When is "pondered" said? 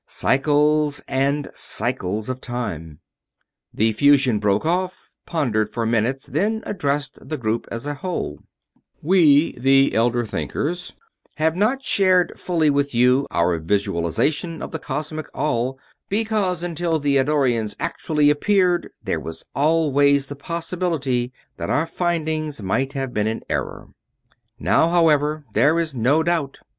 5.27-5.69